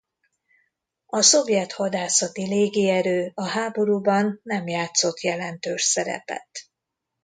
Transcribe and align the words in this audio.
A 1.05 1.21
szovjet 1.21 1.71
hadászati 1.71 2.47
légierő 2.47 3.31
a 3.33 3.43
háborúban 3.47 4.39
nem 4.43 4.67
játszott 4.67 5.19
jelentős 5.19 5.83
szerepet. 5.83 6.49